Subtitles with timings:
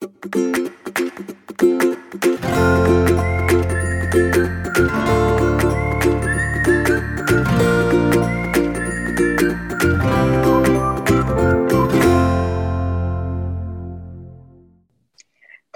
[0.00, 0.06] 大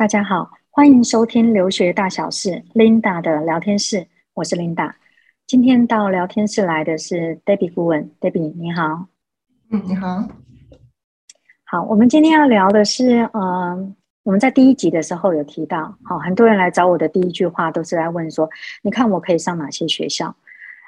[0.07, 4.95] 家好，欢迎收听留学大小事 Linda 的聊天室，我是 Linda。
[5.47, 9.09] 今天到聊天室来的是 Debbie 顾问，Debbie 你好。
[9.71, 10.27] 嗯，你好。
[11.65, 13.95] 好，我们今天要聊的是，嗯、呃，
[14.25, 18.49] 我们在第一集的时候有提到，好，很多人来找我的第一句话都是来问说，
[18.83, 20.35] 你看我可以上哪些学校？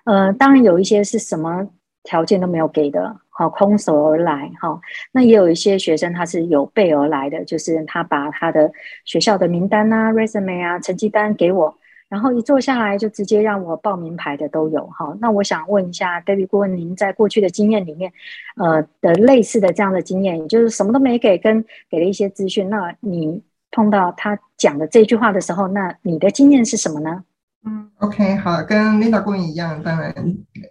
[0.04, 1.68] 呃，当然有一些是什么
[2.02, 3.14] 条件都没有给的。
[3.28, 4.80] 好，空手而来，哈，
[5.12, 8.72] 那也有一些学生他是有备而来的，就是他把他的
[9.04, 11.76] 学校的名单啊、resume 啊、成绩单给我，
[12.08, 15.16] 然后一坐下来就直接让我报名牌的都有，哈。
[15.20, 18.12] 那我想问一下，David 顾问，您在过去的经验里面，
[18.56, 23.42] 呃的类似的这样的经验，也就是什么都没给，跟给了一些资讯，那你
[23.72, 27.24] 碰到他讲的这句话的时候，那你的经验是什么呢？
[27.68, 30.14] 嗯，OK，好，跟 Linda 顾问一样，当然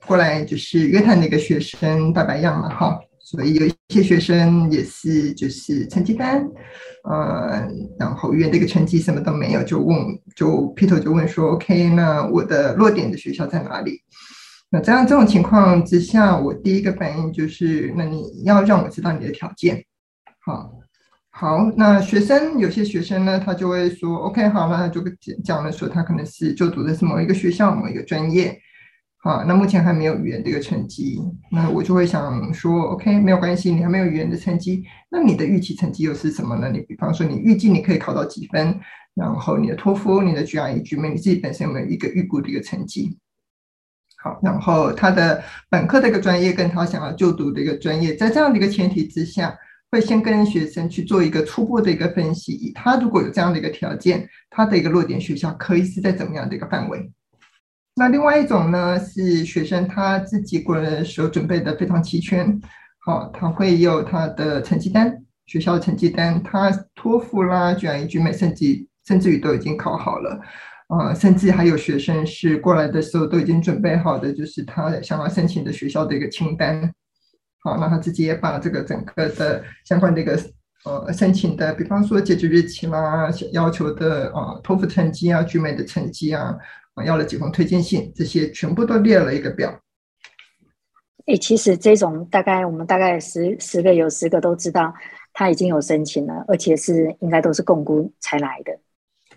[0.07, 6.47] 过来就是约谈的一个学生大白样嘛，哈，所以有一些学生也是就是成绩单，
[7.05, 9.97] 呃，然后约这个成绩什么都没有，就问，
[10.35, 13.99] 就劈头就问说，OK，那我的落点的学校在哪里？
[14.69, 19.83] 那这样这种情况之下，我第一个反应就是，那你要让我知道你的条件，
[20.45, 20.71] 好。
[21.37, 25.03] 好，那学生有些学生呢，他就会说，OK，好了，那就
[25.43, 28.57] 讲了说他可能是就读的是某一个学校某一个专业，
[29.25, 36.69] 啊，那目前还没有语言这个成绩，那我就会想说，OK，没有关系，你还没有语言的成绩，那你的预期成绩又是什么呢？
[36.71, 38.79] 你比方说你预计你可以考到几分，
[39.15, 43.17] 然后你的托福、你的 GRE、GMAT，你自己本身有没有一个预估的一个成绩？
[44.23, 49.57] 好，然后他的本科的一个专业跟他想要就读的一个专业，在这样的一个前提之下。
[49.91, 57.09] 会先跟学生去做一个初步的一个分析，他如果有这样的一个条件，他的一个落点学校可以是在怎么样的一个范围？
[57.97, 62.59] 那另外一种呢，是学生他自己过来的时候准备的非常齐全，
[63.05, 70.37] 好，他会有他的成绩单，学校的成绩单，他托福啦、GRE、GMAT，甚至甚至于都已经考好了，
[70.87, 76.91] 啊，甚至还有学生是过来的时候都已经准备好的，就是他想要申请的学校的一个清单。
[77.63, 80.37] 好，那他自己也把这个整个的相关的一个
[80.83, 86.57] 呃申请的，比方说截止日期啦，要求的啊托福成绩啊、GMAT 的成绩，啊
[87.03, 89.69] 要了几封推荐信，这些全部都列了一个表。
[91.27, 94.93] 哎、欸，其实这种大概我们大概十十个有十个都知道
[95.33, 98.77] 他已经有申请了，而且是应该都是共估才来的。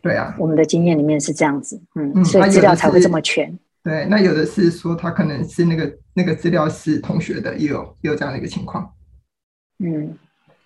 [0.02, 3.58] 对啊，我们的经验里面是这样子，嗯，嗯所以资料才会这么全。
[3.82, 8.92] 对，那有的是说他可能是那个那个资料是同学的，也有也有这样的一个情况。
[9.78, 10.14] 嗯，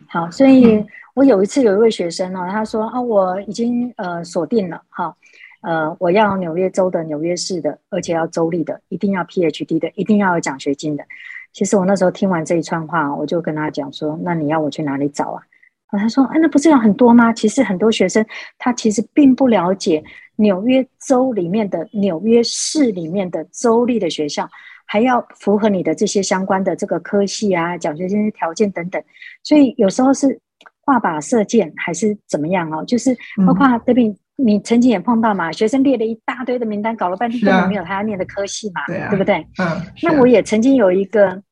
[0.09, 5.17] 好，所以我有一次有一位学生哦，他说啊，我已经呃锁定了哈，
[5.63, 11.05] 呃，我要纽约州的纽约市的，而且要州立的，一定要 PhD 的，一定要有奖学金的。
[11.53, 15.43] 其实我那时候听完这一串话，我就跟他讲说，那你要我去哪里找啊？
[15.89, 17.33] 他说，哎，那不是有很多吗？
[17.33, 18.25] 其实很多学生
[18.59, 20.03] 他其实并不了解。
[20.37, 24.49] 纽约州里面的纽约市里面的州立的学校，
[24.87, 29.01] 还要符合你的这些相关的这个科系啊、奖学金条件等等，
[29.43, 30.41] 所以有时候是
[30.81, 32.83] 画靶射箭还是怎么样哦？
[32.87, 33.15] 就是
[33.47, 34.13] 包括这边
[34.45, 39.37] 你曾经也碰到嘛，学生列了一大堆的名单，搞了半天根本没有他要念的科系嘛，对，啊、对不对？
[39.59, 39.81] 嗯。
[40.03, 41.43] 那我也曾经有一个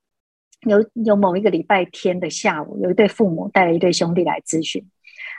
[0.66, 4.84] 有有某一个礼拜天的下午，有一对父母带了一对兄弟来咨询。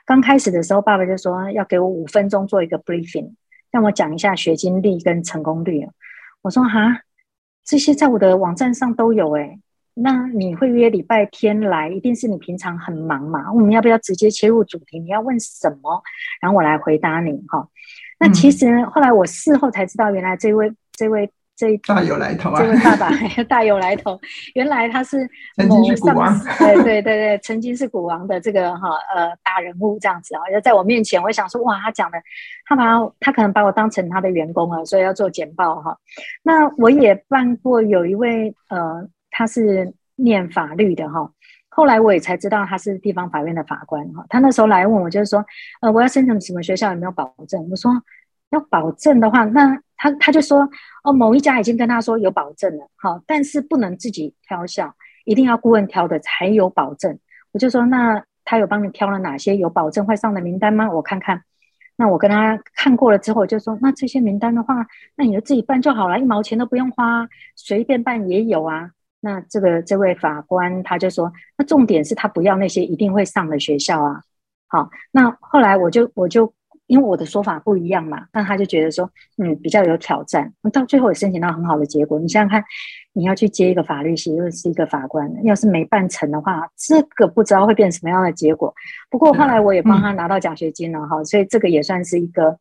[0.05, 3.33] 刚开始的时候，爸爸就说要给我五分钟做一个 briefing，
[3.69, 5.87] 让我讲一下学经历跟成功率。
[6.41, 7.01] 我说哈，
[7.63, 9.59] 这些在我的网站上都有诶。
[10.01, 13.51] 那你会约礼拜天来，一定是你平常很忙嘛？
[13.53, 14.99] 我们要不要直接切入主题？
[14.99, 16.01] 你要问什么，
[16.41, 17.67] 然后我来回答你哈。
[18.19, 21.31] 那其实后来我事后才知道，原来这位这位。
[21.53, 22.59] 这大有来头啊！
[22.59, 23.11] 这位爸爸
[23.47, 24.19] 大有来头，
[24.55, 25.29] 原来他是
[25.69, 32.17] 某上司，对对对对，曾经是股王的这个哈呃大人物这样子啊，要在我面前，我想说哇，他讲的，
[32.65, 32.83] 他把
[33.19, 35.95] 他可能把我当成他的员工啊，所以要做简报哈。
[36.41, 39.07] 那我也办过，有一位呃，
[39.41, 41.31] 他是念法律的哈，
[41.69, 44.23] 后来我也才知道他是地方法院的法官哈。
[44.29, 45.43] 他那时候来问我，就是说
[45.81, 47.67] 呃，我要申请什么学校，有没有保证？
[47.69, 47.91] 我说。
[48.53, 50.69] 要保证的话，那他他就说
[51.05, 54.93] 哦，某一家已经跟他说有保证了，好，但是不能自己挑校，
[55.23, 57.17] 一定要顾问挑的才有保证。
[57.53, 60.91] 我就说，那他有帮你挑了哪些有保证会上的名单吗？
[60.91, 61.43] 我看看。
[61.95, 64.85] 那我跟他看过了之后，就说那这些名单的话，
[65.15, 68.91] 那你就自己办就好了，一毛钱都不用花，随便办也有啊。
[69.21, 74.21] 那这个这位法官他就说，那重点是他不要那些一定会上的学校啊。
[74.67, 76.51] 好，那后来我就我就
[76.87, 80.51] 因为我的说法不一样嘛，那他就觉得说，嗯，比较有挑战。
[80.73, 82.19] 到最后也申请到很好的结果。
[82.19, 82.63] 你想想看，
[83.13, 88.73] 你要去接一个法律系，又是一个法官，要是没办成的话，这个不知道会变什么样的结果。
[89.09, 92.57] 不过后来我也帮他拿到奖学金了哈，嗯、所以这个也算是一个，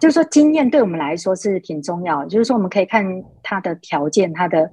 [0.00, 2.26] 就是说经验对我们来说是挺重要的。
[2.26, 3.04] 就是说我们可以看
[3.42, 4.70] 他的条件，他的。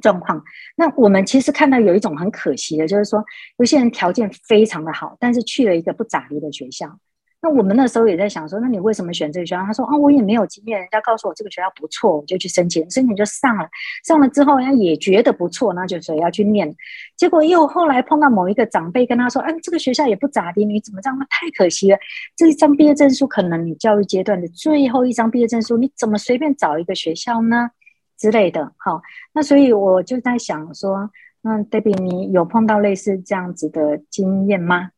[0.00, 0.42] 状况，
[0.76, 3.24] 那我们其实看到有一种很可惜的，就是说
[3.58, 6.98] 有些人条件非常的好，但是去了一个不咋地的学校。
[7.40, 9.62] 那我们那时候也在想说，那你为什么选这个学校？
[9.62, 13.68] 他说啊，我也没有经验，人家告诉我这个学校不错，我就去申请，申请就上了。
[14.04, 16.74] 上了之后，人家也觉得不错，那就说要去念。
[17.16, 21.16] 结果又后来碰到某一个长辈跟他说，哎，这个学校也不咋地，你怎么这样？
[21.16, 21.98] 那太可惜了，
[22.36, 27.70] 这一张毕业证书可能你教育阶段的最后一张毕业证书，你怎么随便找一个学校呢？
[28.18, 29.00] 之类的，好，
[29.32, 31.08] 那所以我就在想说，
[31.42, 34.90] 那 Debbie，你有碰到类似这样子的经验吗？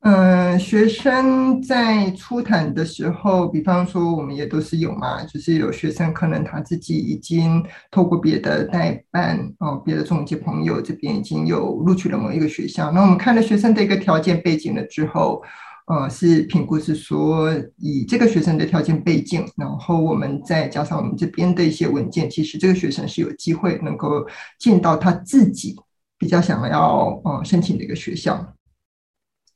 [0.00, 15.42] 嗯，学生在初谈的时候，比方说我们也都是有嘛，就是有学生可能他自己已经透过别的代办哦，别的中介朋友这边已经有录取了某一个学校，那我们看了学生的一个条件背景了之后。
[15.86, 24.26] 呃，是评估是说以这个学生的条件背景，然后我们再加上我们这边的一些文件，其实这个学生是有机会能够
[24.58, 25.76] 进到他自己
[26.18, 28.54] 比较想要呃申请的一个学校。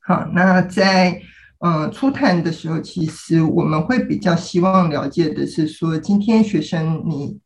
[0.01, 1.19] 好，那在
[1.59, 7.39] 呃初谈的时候，其实我们会比较希望了解的是说，今天学生你。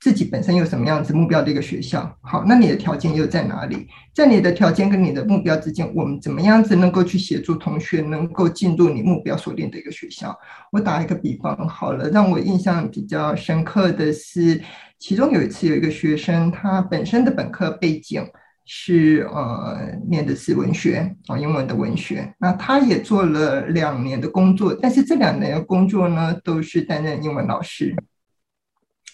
[0.00, 2.10] 自己本身有什么样子目标的一个学校？
[2.22, 3.86] 好，那你的条件又在哪里？
[4.14, 10.34] 在你的条件跟你的目标之间，我们怎么样子能够去协助同学能够进入你目标所定的一个学校？
[10.72, 14.58] 我打一个比方好了，让我印象比较深刻的是，
[14.98, 18.26] 其中有一次有一个学生，他本身的本科背景
[18.64, 22.32] 是呃念的是文学啊，英文的文学。
[22.38, 27.94] 那他也做了两年的工作，但是这两年的工作呢，都是担任英文老师。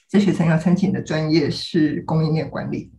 [0.08, 2.92] 这学生要申请的专业是供应链管理，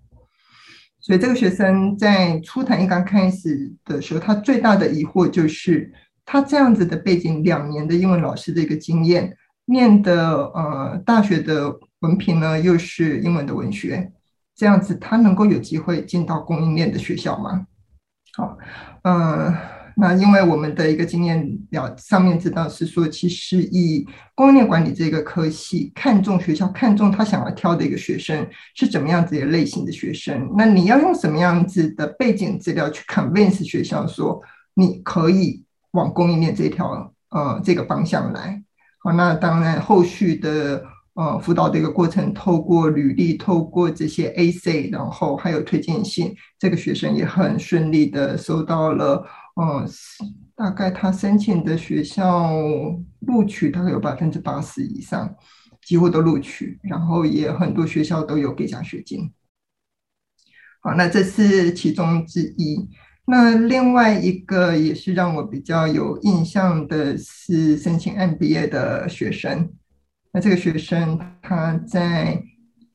[1.00, 5.94] 所以这个学生在初谈一刚开始的时候，他最大的疑惑就是，
[6.26, 14.12] 他这样子的背景，两年的英文老师的一个经验，念的呃大学的文凭呢又是英文的文学，
[14.54, 17.66] 这样子他能够有机会进到供应链的学校吗？
[18.34, 18.58] 好，
[19.04, 19.77] 嗯、呃。
[20.00, 30.54] 那因为我们的一个经验表上面知道是说，其实以供应链管理这个科系，看重学校，看重他想要挑的一个学生是怎么样子的类型的学生。
[30.56, 34.40] 那你要用什么样子的背景资料去 convince 学校说
[34.76, 35.64] 你可以
[35.94, 38.62] 往供应链这条呃这个方向来？
[39.00, 40.84] 好，那当然后续的
[41.16, 49.26] 呃辅导的一个过程，透过履历，透过这些 AC，然后还有推荐信，这个学生也很顺利的收到了。
[49.58, 49.84] 哦，
[50.56, 52.52] 大概他申请的学校
[53.22, 55.36] 录取大概有百分之八十以上，
[55.82, 59.34] 几乎都录取，然后也很多学校都有给奖学金。
[60.82, 62.88] 好，那这是其中之一。
[63.26, 69.74] 那另外一个也是让我比较有印象的是申请 MBA 的学生。
[70.32, 72.44] 那这个学生他在。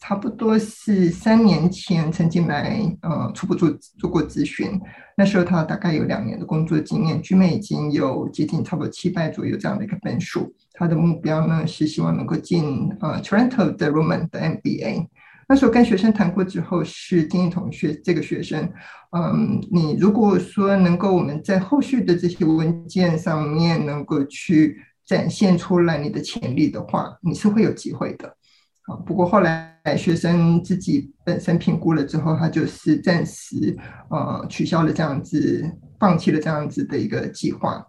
[0.02, 3.70] 差不多是三年前曾经来呃初步做
[4.00, 4.80] 做过咨询，
[5.16, 10.52] 那时候他大概有两年的工作经验，GMAT 已经有接近差不多七百左右这样的一个分数。
[10.72, 15.06] 他的目标呢是希望能够进呃 Toronto 的 Roman 的 MBA。
[15.48, 18.68] 那时候跟学生谈过之后，是建议同学这个学生，
[19.16, 28.36] 嗯，你如果说能够我们在后续的这些文件上面能够去展现出来你的潜力的话，你是会有机会的。
[28.84, 33.76] 好，不过后来学生自己本身评估了之后，他就是暂时
[34.10, 35.64] 呃取消了这样子，
[36.00, 37.86] 放弃了这样子的一个计划。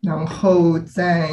[0.00, 1.28] 然后在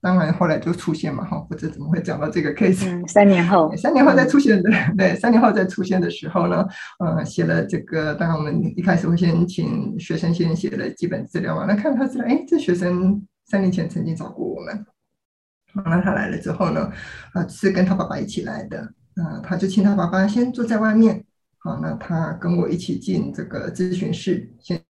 [0.00, 2.88] 当然后来就出现嘛，哈，或者怎么会讲到这个 case。
[2.88, 6.66] 嗯，三年后，三年后再出现的，嗯、对，三年后再出现的时候呢，
[6.98, 14.84] 呃，写了这个，当然我们一开始会先请学生先写了基本资料嘛，那看他资料，哎，这学生三年前曾经找过我们。
[15.74, 16.92] 那他来了之后呢，
[17.32, 18.80] 啊，是跟他爸爸一起来的，
[19.14, 21.24] 啊，他就请他爸爸先坐在外面，
[21.58, 24.82] 好，那他跟我一起进这个咨询室，先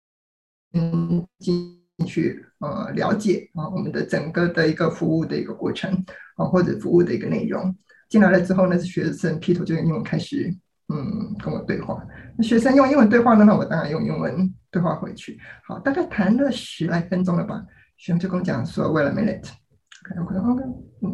[1.39, 5.93] 进去呃了解啊我们的整个的一个服务的一个过程
[6.37, 7.77] 啊，或者服务的一个内容。
[8.09, 10.53] 进来了之后呢，是学生劈头就用英文开始
[10.93, 12.05] 嗯跟我对话，
[12.37, 15.39] 那学生用英文对话呢，那我当然用英文对话回去。
[15.67, 17.65] 好，大概谈了十来分钟了吧，
[17.97, 19.62] 学生就跟我讲说，Wait a minute。
[20.21, 20.63] OK OK，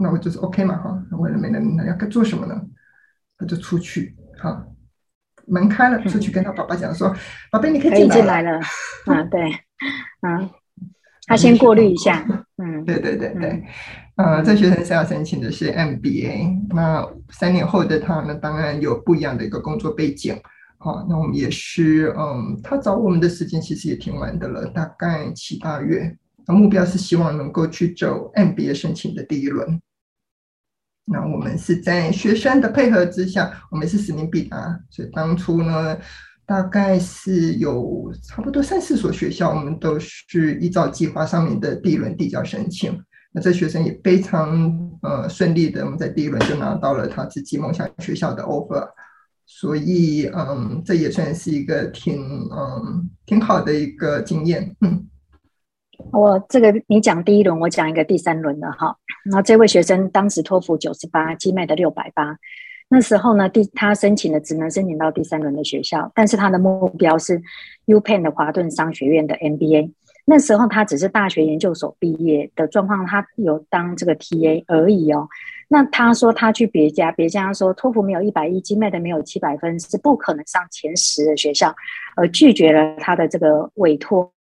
[0.01, 2.61] 那我就是 OK 嘛哈，那为了没人，那要该做什么呢？
[3.37, 4.67] 他就出去，哈，
[5.47, 7.15] 门开了，出去跟他爸爸讲说
[7.53, 8.59] ：“宝贝、嗯，你可以进来了。”
[9.07, 9.51] 啊，对，
[10.21, 10.51] 啊，
[11.27, 12.27] 他先过滤一下。
[12.57, 13.65] 嗯，对对对对。
[14.17, 20.37] 嗯、呃，这学生是要申请的是 MBA，那三年后的他呢，当然有不一样的一个工作背景。
[20.79, 26.17] 好，那我们也是，嗯，他找我们的时间其实也挺晚的了，大概七八月。
[26.55, 29.81] 目标是希望能够去走 MBA 申请的第一轮。
[31.05, 34.79] 那我们是在学生的配合之下，我们是使命必达。
[34.91, 35.99] 所以当初呢，
[36.45, 42.99] 大概是有差不多三四所学校，我们都是依照计划上面的第一轮递交申请。
[43.33, 48.89] 那这学生也非常呃顺利的，我们在第一轮就拿到了他自己梦想学校的 offer。
[49.47, 54.77] 所以，嗯，这也算是一个挺，嗯，挺好的一个经验。
[54.83, 55.07] 嗯，
[56.13, 58.97] 我这个你讲第一轮，我讲一个第三轮的哈。
[59.25, 62.37] 那这位学生当时托福九十八，GMAT 的六百八。
[62.89, 67.43] 那时候呢，第他申请的只能申请到第三轮的学校，但是他的目标是
[67.87, 69.93] UPenn 的华顿商学院的 MBA。
[70.25, 75.29] 那时候他只是大学研究所毕业的状况，他有当这个 TA 而已哦。
[75.69, 81.75] 那他说他去别家，别家说托福没有一百一，GMAT 没有七百分，是不可能上前十的学校，
[82.17, 84.31] 而拒绝了他的这个委托。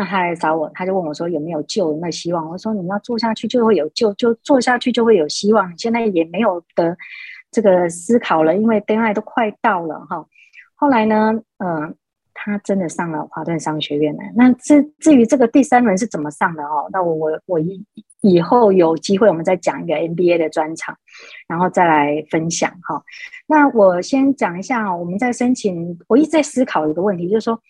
[0.00, 2.48] 那他来找我，他就问我说有没有救，有没有希望？
[2.48, 5.70] 我说你要做下去就会有救，就做下去就会有希望。
[5.70, 6.96] 你现在也没有的
[7.50, 10.24] 这个思考了，因为 deadline 都快到了哈。
[10.74, 11.94] 后来呢，嗯、
[12.32, 14.22] 他真的上了华顿商学院了。
[14.34, 16.88] 那至至于这个第三轮是怎么上的哦？
[16.90, 17.84] 那我我我以
[18.22, 20.96] 以后有机会我们再讲一个 MBA 的专场，
[21.46, 23.02] 然后再来分享哈。
[23.46, 27.60] 那我先讲一下，我们在申请，我一直在思考一个问题，就是说，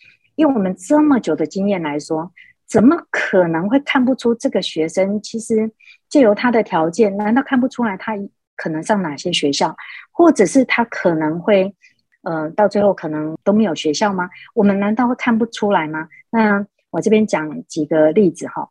[0.40, 2.32] 用我们这么久的经验来说，
[2.66, 5.70] 怎么可能会看不出这个学生其实
[6.08, 8.14] 借由他的条件，难道看不出来他
[8.56, 9.76] 可能上哪些学校，
[10.10, 11.74] 或者是他可能会？
[12.22, 14.28] 呃，到最后可能都没有学校吗？
[14.52, 16.06] 我们难道会看不出来吗？
[16.28, 18.68] 那我这边讲几个例子哈。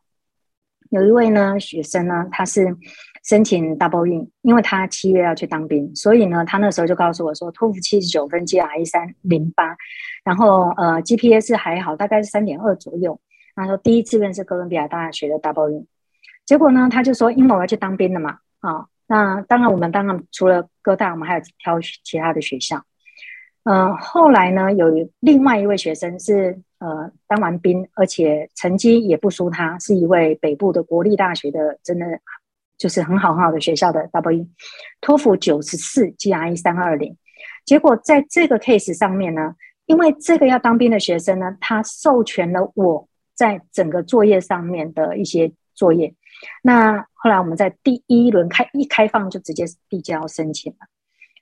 [0.90, 2.76] 有一位呢学生呢，他是
[3.24, 9.76] 申请 double in，因为他七月要去当兵，所以呢，他那时候就告诉我说，托福七十九分，GRE 三零八，
[10.24, 13.18] 然后呃 GPA 是还好，大概是三点二左右。
[13.54, 15.86] 他说第一志愿是哥伦比亚大学的 double in，
[16.46, 22.82] 结果呢，他就说因为我要去当兵了嘛，啊、那当然我们当然除了哥大，我们还有挑其他的学校。
[23.64, 24.86] 呃，后来呢，有
[25.20, 32.04] 另外一位学生是呃当完兵，而且成绩也不输他，是一位北部的国立大学的，真的
[32.76, 34.48] 就是很好很好的学校的 double
[35.00, 37.16] 托福九十四，GRE 三二零。
[37.64, 39.54] 结果在这个 case 上面呢，
[39.86, 46.14] 因为这个要当兵的学生呢，他授权了我在整个作业上面的一些作业。
[46.62, 50.78] 那后来我们在第一轮开一开放就直接递交申请了。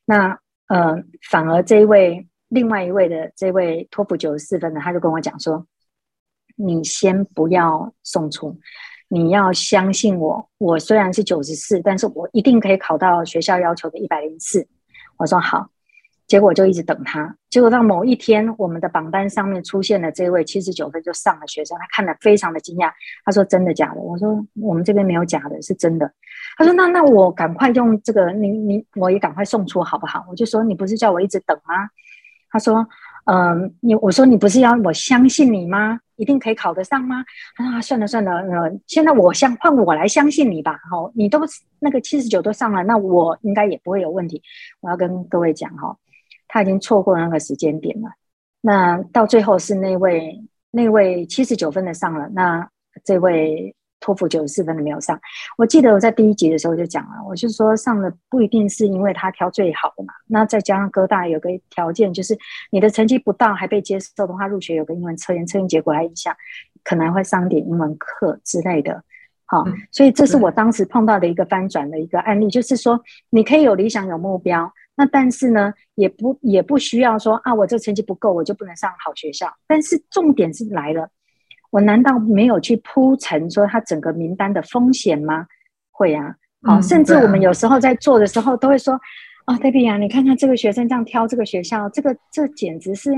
[0.04, 5.66] 那呃，反而这一位另外一位的这位托福九十四分的，他就跟我讲说
[6.56, 8.58] ：“你先不要送出，
[9.08, 10.48] 你要相信我。
[10.58, 14.66] 我虽然是九十四，但是我一定可以考到学校要求的一百零四。”
[15.18, 15.70] 我说好。
[16.26, 22.92] 结果就一直等他，结果到某一天，我们的榜单上面出现了这位七十九分就上了学生，他看了非常的惊讶，
[23.24, 26.12] 他说：“真的假的？”我说：“我们这边没有假的，是真的。”
[26.58, 31.88] 他说：“那那我赶快用这个，你你我也赶快送出好不好？”我就说：“你不是叫我一直等吗？”
[32.50, 32.86] 他说
[33.26, 36.00] ：“嗯、你我说你不是要我相信你吗？
[36.16, 37.24] 一定可以考得上吗？”
[37.56, 40.78] 他说啊，算了算了，呃，现在我相换我来相信你吧。
[40.90, 41.40] 好，你都
[41.78, 44.42] 那个七十九都上了，那我应该也不会有问题。
[44.80, 45.96] 我要跟各位讲哈。
[46.50, 48.08] 他已经错过那个时间点了，
[48.62, 52.66] 那到最后是那位那位七十九分的上了，那
[53.04, 55.18] 这位托福九十四分的没有上。
[55.56, 62.36] 我记得我在第一集的时候就讲了，我就说上了不一定是因为他挑最好的嘛，那再加上哥大有个条件，就是
[62.70, 66.34] 你的成绩不到还被接受的话，入学有个英文测验，测验结果还影响，
[66.84, 69.02] 可能会上点英文课之类的。
[69.46, 74.70] 好，所以这是我当时碰到的一个翻转的一个案例，就是说你可以有理想有目标。
[74.94, 79.48] 那但是呢，也不也不需要说啊，我这成绩不够，我就不能上好学校。
[79.66, 81.08] 但是重点是来了，
[81.70, 85.46] 我难道没有去铺陈说他整个名单的风险吗？
[85.90, 88.94] 会啊，好、嗯，甚至我们有时候在做的时候都会说，
[89.46, 93.12] 啊，Debbie 啊，你看看这个学生这样挑这个学校，这个这简直是，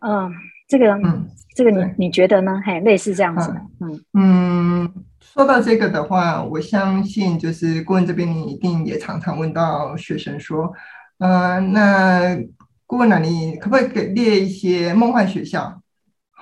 [0.00, 0.30] 嗯、呃，
[0.68, 2.60] 这个，嗯，这个你你觉得呢？
[2.64, 4.94] 嘿，类似这样子的，嗯嗯。
[5.20, 10.72] 说到这个的话，我相信就是顾问这边，你一定也常常问到学生说，
[11.18, 12.38] 呃，那
[12.86, 15.82] 顾问啊，你可不可以给列一些梦幻学校？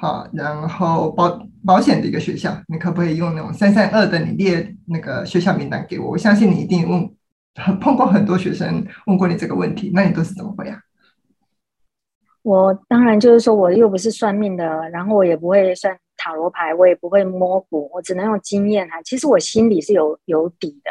[0.02, 6.10] 好，然后保保险的一个学校，你可不可以用那种三三二的，你列那个学校名单给我？
[6.10, 7.08] 我相信你一定问，
[7.80, 10.76] 碰过很多学生问过你这个问题，那你都是怎么回啊？
[12.42, 15.96] 我当然就是说，我又不是算命的，然后我也不会算。
[16.16, 19.02] 塔罗牌，我也不会摸骨，我只能用经验啊。
[19.02, 20.90] 其实我心里是有有底的，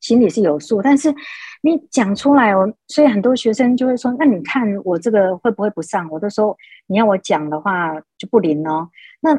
[0.00, 0.80] 心里是有数。
[0.82, 1.14] 但是
[1.62, 8.88] 你讲出来哦，所以很多学生就会说：“那你看我这个会不会不上？”我都说：“你要我讲的话就不灵哦。”
[9.20, 9.30] 那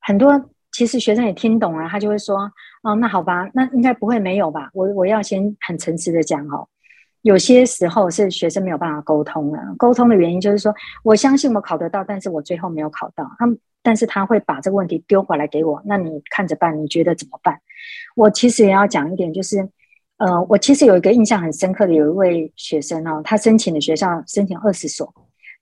[0.00, 2.50] 很多其实学生也听懂了，他就会说
[2.82, 6.68] ：“哦，那好吧，那应该不会没有吧？”我我要先很诚实的讲哦。
[7.22, 13.30] 有些时候是学生没有办法沟通了，沟通的原因就是说，我相信我考得到，但是我最后没有考到。
[13.38, 13.46] 他，
[13.80, 17.60] 但是他会把这个问题丢回来给我，那你看着办，你觉得怎么办？
[18.16, 19.68] 我其实也要讲一点，就是，
[20.22, 25.12] 呃，我其实有一个印象很深刻的，有一位学生哦，他申请的学校申请二十所，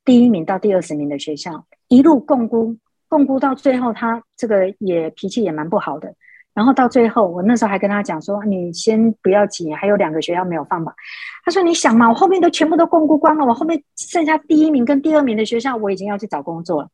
[0.05, 2.77] 第一名到第二十名的学校，一路共估，
[3.09, 6.15] 共估到最后，他这个也脾气也蛮不好的。
[6.53, 10.95] 然后到最后，我那时候还跟他讲说：“你先不要急，还有两个学校没有放榜。”
[11.43, 16.89] 他说：“你想嘛，我后面都全部都共估光了，我后面剩下第一名跟第二名的学校，我已经要去找工作了。”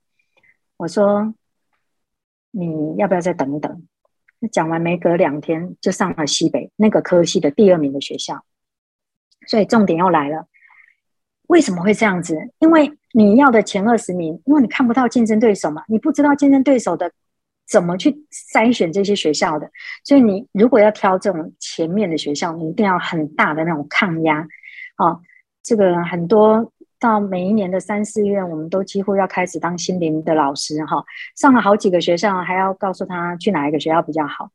[0.78, 1.34] 我说
[2.52, 3.82] ：“你要不要再等一等？”
[4.40, 8.44] 那讲完没隔两天就上了西北那个科系的第二名的学校。
[9.46, 10.46] 所以重点又来了，
[11.48, 12.36] 为什么会这样子？
[12.58, 17.12] 因为你要的前二十名，因为你看不到竞争对手嘛，你不知道竞争对手的。
[17.68, 19.68] 怎么去筛选这些学校的？
[20.04, 24.46] 所以你如果要挑这种前面的学校，你一定要很大的那种抗压。
[24.98, 25.20] 哦，
[25.64, 31.04] 这个很多到每一年的三四月，我们都几乎要开始当心灵的老师哈、哦。
[31.36, 34.50] 上了好几个学校，还要告诉他去哪一个学校比较好。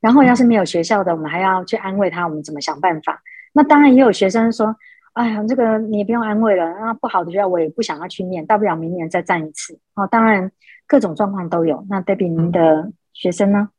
[0.00, 3.22] 然后要是没有学校的，我们还要去安慰他，我们怎么想办法？
[3.52, 4.76] 那当然也有学生说
[5.14, 10.50] ：“哎呀，这个你也不用安慰了，那不好的学校我也不想要去念，大不了明年再战一次。”哦，当然。
[10.88, 11.84] 各种状况都有。
[11.90, 13.70] 那 Debbie，您的学生呢？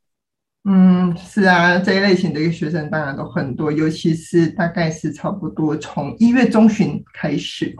[0.64, 7.74] 嗯，是啊，这一类型的一个学生当然都很多，尤其是大概是差不多从一月中旬开始，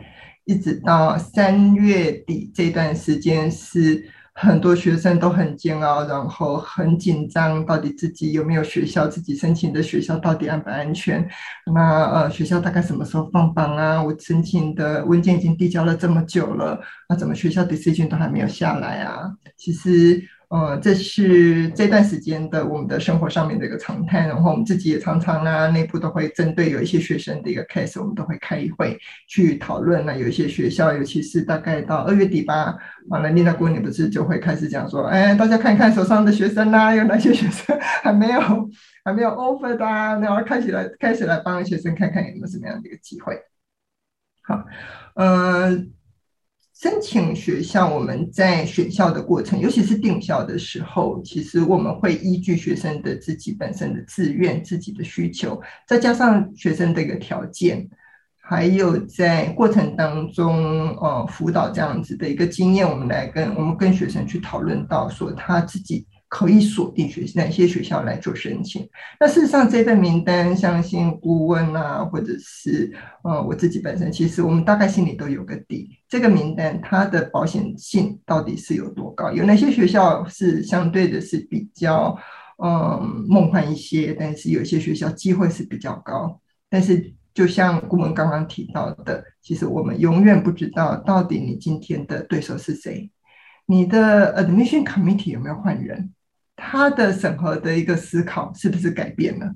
[0.44, 4.08] 一直到三月底这段时间是。
[4.40, 9.08] 很多学生都很煎熬，然后很紧张，到底自己有没有学校？
[9.08, 11.28] 自己申请的学校到底安不安全？
[11.74, 14.00] 那呃，学校大概什么时候放榜啊？
[14.00, 19.28] 我申请的文件已经递交了这么久了，那怎么学校 decision 都还没有下来啊？
[19.56, 20.22] 其实。
[20.48, 30.06] 呃，这是这段时间的我们的生活上面的一个常态，然后我们自己也常常啊，内部都会针对有一些学生的一个 case，我们都会开会去讨论。
[30.06, 32.74] 那有一些学校，尤其是大概到二月底吧，
[33.08, 38.40] 完了，丽娜姑娘不是就会开始讲说，哎，大家看一看手上的学生呐，有哪些学生还没有
[39.04, 43.38] 还没有 offer 的啊，然后开始来开始来帮学生看看有没有什么样的一个机会。
[44.40, 44.64] 好，
[45.16, 45.97] 嗯、呃。
[46.80, 57.88] 申请学校，我们在选校的过程，尤其是定校的时候，其实我们会依据学生的自己本身的自愿、自己的需求，再加上学生的一个条件，
[58.40, 66.06] 还有在过程当中，呃，辅导这样子的一个经验，我们来跟我们跟学生去讨论到说他自己。
[66.28, 68.86] 可以锁定学哪些学校来做申请？
[69.18, 72.92] 那事实上，这份名单，相信顾问啊，或者是
[73.24, 75.98] 呃我自己本身，其实我们大概心里都有个底。
[76.06, 79.32] 这个名单它的保险性到底是有多高？
[79.32, 82.14] 有哪些学校是相对的是比较
[82.62, 84.12] 嗯梦幻一些？
[84.12, 86.38] 但是有些学校机会是比较高。
[86.68, 93.10] 但是就像顾问刚刚提到的，其实我们永远不知道到底你今天的对手是谁，
[93.64, 96.12] 你的 admission committee 有没有换人？
[96.60, 99.54] 他的审核的一个思考是不是改变了？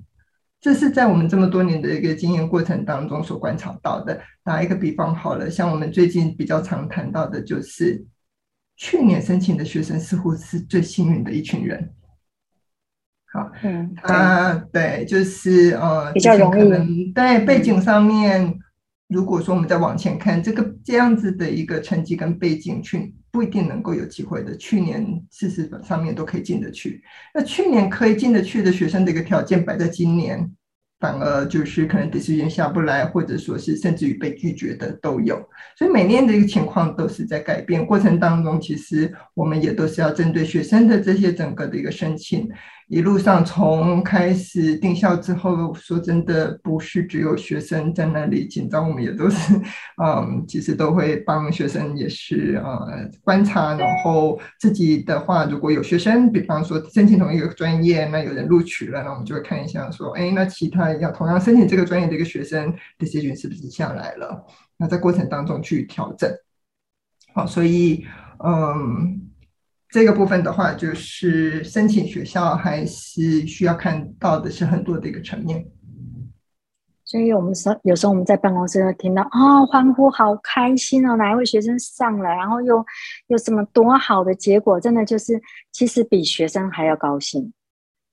[0.61, 4.23] 这是在我们这么多年的一个经验过程当中所观察到的。
[4.45, 8.05] 打一个比方好了，像我们最近比较常谈到的，就是
[8.77, 11.91] 去年申请的学生似乎是最幸运的一群人。
[13.33, 17.13] 好，嗯，他，对，就是呃，比较容易。
[17.13, 18.57] 对背景上面，
[19.09, 23.13] 如果说我们再往前看，这个这样子的一个成绩跟背景去。
[23.33, 24.55] 不一定能够有机会的。
[24.57, 27.03] 去年事实上面都可以进得去，
[27.35, 30.49] 那去年可以进得去的学生的一个条件摆在今年，
[31.01, 35.37] 反而就是可能第四志愿下不来，或者说是甚至于被拒绝的都有。
[35.77, 42.49] 所以每年的一个情况都是在改变过程当中，其实我们也都是要针对学生的这些整个的一个申请。
[42.93, 49.55] 一路上从开始定校之后，说真的不是只有学生在那里紧张，我们也都是，
[49.97, 64.45] 嗯， 其实都会帮学生也是呃观察，然后自己的话，如果有学生，比方说申请同一个专业，那有人录取了，那我们就会看一下说，哎，那其他要同样申请这个专业的一个学生，decision 是不是下来了？
[64.77, 66.31] 那在过程当中去调整，
[67.33, 68.05] 好，所以
[68.45, 69.32] 嗯。
[69.93, 75.67] 这个部分的话，就是申请学校还是需要看到的是很多的一个层面。
[77.05, 82.83] 所以我们说，有时候我们在办公室会听到啊、哦，欢呼，好开心哦，哪一位学生上了，然后又
[83.27, 85.39] 有什么多好的结果，真的就是
[85.73, 87.53] 其实比学生还要高兴。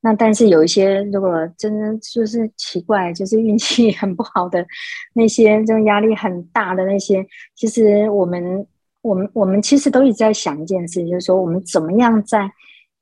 [0.02, 4.66] 那但是有一些，如果真的就是奇怪，就是运气很不好的
[5.14, 8.68] 那些，就压力很大的那些，其实我们
[9.02, 12.52] 我们我们其实都一直在想一件事，就是说我们怎么样在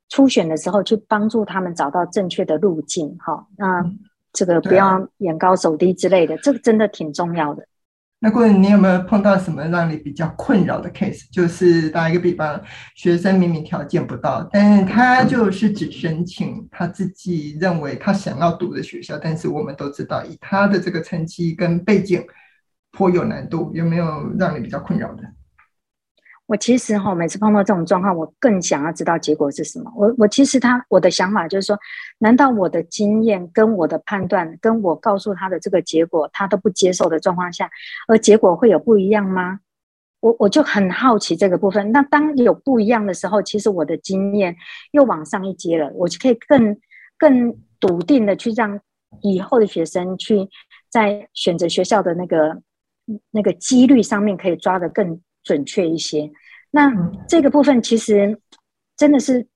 [0.09, 3.83] 初选的时候去帮助他们找到正确的路径，哈，那
[4.31, 7.67] 这个不要眼高手低之类的，这个真的挺重要的。
[8.19, 11.27] 那过你有没有碰到什么让你比较困扰的 case？
[11.31, 12.59] 就是打一个比方，
[12.95, 22.25] 学生明明条件不到，但是他就是只申请他自己认为他想要读的学校，但是我们都知道，以他的这个成绩跟背景，
[22.91, 23.71] 颇有难度。
[23.75, 25.23] 有没有让你比较困扰的？
[26.47, 29.91] 我其实哈，每次碰到这种状况，我更想要知道结果是什么。
[29.97, 31.77] 我我其实他我的想法就是说，
[32.19, 37.69] 难道我的经验跟我的判断，跟我告诉他的这个结果，他都不接受的状况下，
[38.07, 39.59] 而结果会有不一样吗？
[40.21, 41.91] 我我就很好奇这个部分。
[41.91, 44.55] 那当有不一样的时候，其实我的经验
[44.91, 46.77] 又往上一阶了，我就可以更
[47.17, 48.79] 更笃定的去让
[49.21, 50.47] 以后的学生去
[50.89, 52.61] 在选择学校的那个
[53.31, 55.21] 那个几率上面可以抓得更。
[55.47, 56.29] 准确一些，
[56.71, 56.91] 那
[57.25, 58.37] 这个部分其实
[58.97, 59.47] 真的是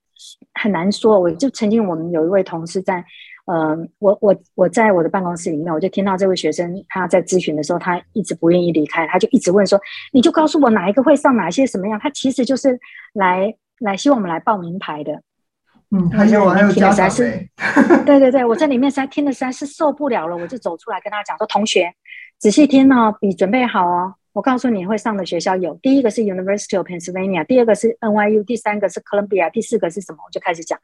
[0.54, 1.19] 很难说。
[1.19, 3.04] 我就曾经我们有一位同事在，
[3.45, 9.77] 呃，我我我在我的办公室里面，我就听到这位学生他在咨询的时候，他一直不愿意离开，他就一直问说
[10.13, 12.80] ：“你就告诉我哪一个会上，哪些什么样？”他其实就是
[13.12, 15.21] 来来希望我们来报名牌的。
[15.93, 17.45] 嗯，还有还有家长是，
[18.08, 21.93] 对对对，我在里面实在听的实在是受不了了，我就走出来跟他讲说：“同学，
[22.39, 30.20] 仔细听哦，笔准备好哦。”我告诉你会上的学校有，第一个是 University of Pennsylvania，第二个是 NYU，第三个是 Columbia，第四个是什么？
[30.26, 30.80] 我就开始讲，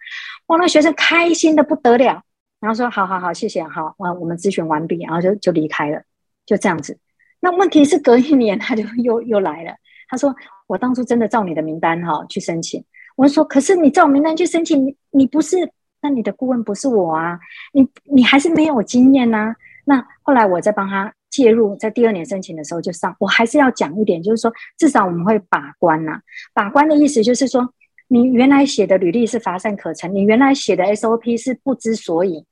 [0.48, 2.22] 哇，那学生开心的不得了，
[2.60, 6.02] 然后说好好好，谢谢，好，我我们咨询完毕，然后就就离开了，
[6.46, 6.98] 就这样子。
[7.40, 9.74] 那问题是隔一年他就又又来了，
[10.10, 10.36] 他说
[10.68, 12.84] 我当初真的照你的名单哈去申请，
[13.16, 17.40] 我说可是你照名单去申请，你你不是，那你的顾问不是我啊，
[17.72, 19.56] 你你还是没有经验呐、啊。
[19.86, 21.14] 那后来我再帮他。
[21.38, 26.20] 介入在第二年申请的时候就上，我还是要讲一点，就是说至少我们会把关呐、
[26.52, 27.72] 把关的意思就是说，
[28.08, 32.44] 你原来写的履历是乏善可陈，你原来写的 SOP 是不知所以。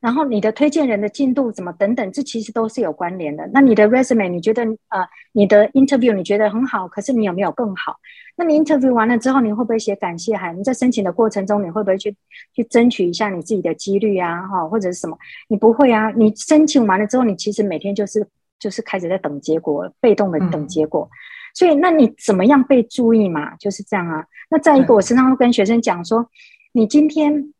[0.00, 3.48] 然后你的推荐人的进度怎么等等，这其实都是有关联的。
[3.52, 7.96] 那你的 resume 你觉得呃，你的 interview 你觉得很好，可是你有没有更好？
[8.36, 10.56] 那你 interview 完了之后，你会不会写感谢函？
[10.56, 12.14] 你在申请的过程中，你会不会去
[12.54, 14.46] 去争取一下你自己的几率啊？
[14.46, 15.18] 哈，或者是什么？
[15.48, 16.10] 你不会啊？
[16.10, 18.24] 你申请完了之后，你其实每天就是
[18.60, 21.08] 就是开始在等结果，被动的等结果。
[21.10, 21.14] 嗯、
[21.54, 23.56] 所以那你怎么样被注意嘛？
[23.56, 24.24] 就是这样啊。
[24.48, 26.30] 那再一个，我时常会跟学生讲说，
[26.70, 27.52] 你今天。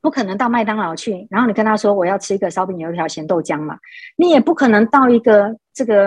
[0.00, 3.78] 不可能到麦当劳去，然后你跟他说我要吃一个烧饼油条咸豆浆嘛？
[4.16, 6.06] 你也不可能到一个这个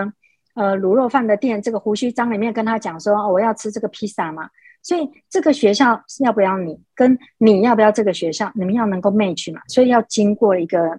[0.54, 4.48] 呃卤肉饭的店，这个胡须张里面跟他讲说，哦，我要吃这个披萨嘛？
[4.82, 9.60] 所以这个学校要不要你，跟你要不要这个学校，你们要能够 match 嘛？
[9.68, 10.98] 所以要经过一个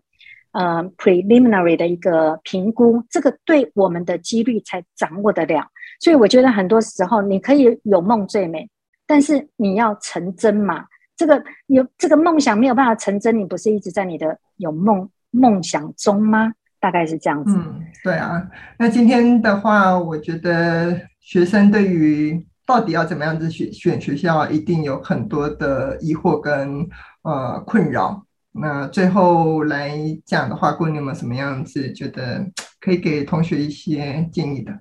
[0.51, 5.67] 呃 preliminary 的一个评估，这个对我们的几率才掌握得了。
[5.99, 8.69] 所以我觉得很多时候你可以有梦最美，
[9.05, 10.85] 但是你要成真嘛。
[11.17, 16.53] 这个有这个梦想没有办法成真，你不是一直在你的有梦梦想中吗？
[16.79, 17.55] 大概是这样子。
[17.57, 18.47] 嗯，对啊。
[18.77, 26.87] 那今天的话，我觉得学生对于到底要怎么样子选选学校，一定有很多的疑惑跟
[27.23, 28.23] 呃困扰。
[28.51, 32.45] 那最后来讲的话，顾问你有没有什么样子觉得
[32.79, 34.71] 可以给同学一些建议的？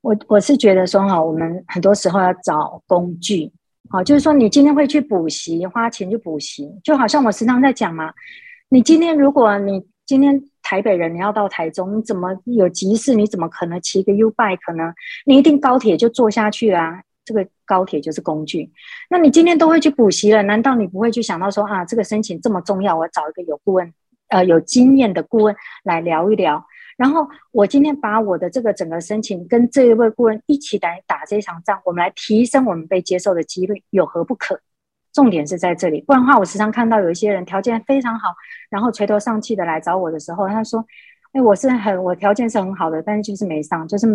[0.00, 3.52] 我我是觉得说哈，我们很多时候要找工具。
[3.92, 8.12] 好，就是说你今天会去补习，花钱去补习，就好像我时常在讲嘛。
[8.68, 13.14] 你今天如果你今天台北人，你要到台中，你怎么有急事？
[13.14, 14.92] 你怎么可能骑个 U-Bike 呢？
[15.26, 17.02] 你一定高铁就坐下去啊。
[17.24, 18.70] 这个高铁就是工具。
[19.08, 23.92] 那你今天都会去补习了，难道你不会去想到说啊，这个申请这么重要，我找一个有顾问，
[24.28, 26.64] 呃，有经验的顾问来聊一聊。
[27.00, 34.60] 然后我今天把我的这个整个申请跟这一位顾问一起来打这场仗，我们来提升我们被接受的几率，有何不可？
[35.10, 36.02] 重点是在这里。
[36.02, 38.34] 不然的话，我时常看到有一些人条件非常好，
[38.68, 40.84] 然后垂头丧气的来找我的时候，他说。
[41.32, 44.06] 哎，我是很，我条件是很好的，但是就是没上，就是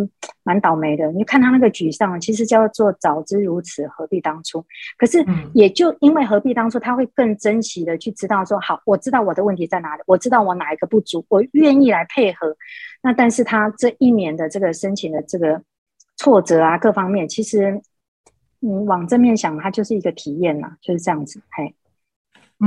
[0.44, 1.10] 蛮倒霉的。
[1.14, 4.62] 你看他那个沮丧，其实叫做早知如此，何必当初？
[4.98, 12.58] 可是也就因为何必当初，他会更珍惜的去知道说，好，我知道我的问题在哪里，我知道我哪一个不足，我愿意来配合。
[13.02, 15.62] 那但是他这一年的这个申请的这个
[16.18, 17.82] 挫折啊，各方面，其实
[18.60, 21.74] 你往正面想，它就是一个体验呐，就是这样子，嘿。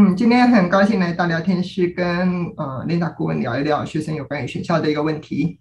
[0.00, 2.06] 嗯，今天很高兴来到聊天室跟
[2.56, 5.58] 呃 Linda 顾问聊一聊学生有关于学校的一个问题。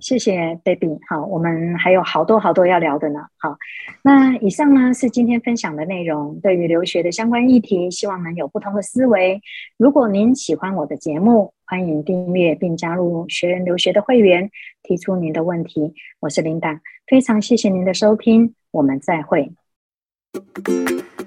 [0.00, 3.20] 谢谢 Baby，好，我们还有好多好多要聊的呢。
[3.38, 3.56] 好，
[4.02, 9.40] 那以上呢是今天分享的内容，对于留学的相关议题，希望能有不同的思维。
[9.76, 14.50] 如果您喜欢我的节目，欢迎订阅并加入学人留学的会员，
[14.82, 15.94] 提出您的问题。
[16.18, 19.52] 我是 Linda，非常谢谢您的收听，我们再会。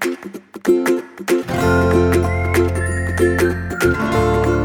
[0.03, 0.67] Thank
[3.83, 4.62] you.